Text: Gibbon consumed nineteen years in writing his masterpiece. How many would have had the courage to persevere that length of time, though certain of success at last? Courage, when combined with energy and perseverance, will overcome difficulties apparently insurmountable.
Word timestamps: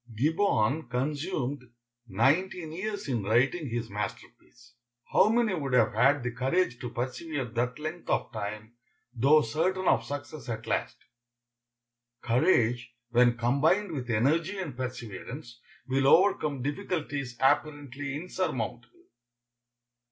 Gibbon 0.15 0.87
consumed 0.89 1.63
nineteen 2.07 2.71
years 2.71 3.07
in 3.07 3.21
writing 3.21 3.69
his 3.69 3.87
masterpiece. 3.87 4.73
How 5.13 5.29
many 5.29 5.53
would 5.53 5.73
have 5.73 5.93
had 5.93 6.23
the 6.23 6.31
courage 6.31 6.79
to 6.79 6.89
persevere 6.89 7.45
that 7.45 7.77
length 7.77 8.09
of 8.09 8.31
time, 8.31 8.73
though 9.13 9.43
certain 9.43 9.87
of 9.87 10.03
success 10.03 10.49
at 10.49 10.65
last? 10.65 10.97
Courage, 12.19 12.95
when 13.11 13.37
combined 13.37 13.91
with 13.91 14.09
energy 14.09 14.57
and 14.57 14.75
perseverance, 14.75 15.61
will 15.87 16.07
overcome 16.07 16.63
difficulties 16.63 17.37
apparently 17.39 18.15
insurmountable. 18.15 19.05